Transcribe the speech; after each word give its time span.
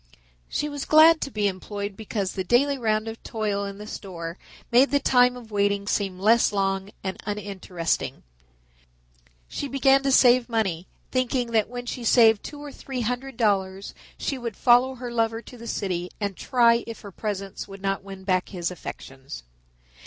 She 0.49 0.67
was 0.67 0.85
glad 0.85 1.21
to 1.21 1.29
be 1.29 1.47
employed 1.47 1.95
because 1.95 2.31
the 2.31 2.43
daily 2.43 2.75
round 2.79 3.07
of 3.07 3.21
toil 3.21 3.65
in 3.65 3.77
the 3.77 3.85
store 3.85 4.39
made 4.71 4.89
the 4.89 4.99
time 4.99 5.37
of 5.37 5.51
waiting 5.51 5.85
seem 5.85 6.17
less 6.17 6.51
long 6.51 6.89
and 7.03 7.21
uninteresting. 7.27 8.23
She 9.47 9.67
began 9.67 10.01
to 10.01 10.11
save 10.11 10.49
money, 10.49 10.87
thinking 11.11 11.51
that 11.51 11.69
when 11.69 11.85
she 11.85 12.01
had 12.01 12.07
saved 12.07 12.43
two 12.43 12.59
or 12.63 12.71
three 12.71 13.01
hundred 13.01 13.37
dollars 13.37 13.93
she 14.17 14.39
would 14.39 14.57
follow 14.57 14.95
her 14.95 15.11
lover 15.11 15.39
to 15.43 15.55
the 15.55 15.67
city 15.67 16.09
and 16.19 16.35
try 16.35 16.83
if 16.87 17.01
her 17.01 17.11
presence 17.11 17.67
would 17.67 17.83
not 17.83 18.03
win 18.03 18.23
back 18.23 18.49
his 18.49 18.71
affections. 18.71 19.43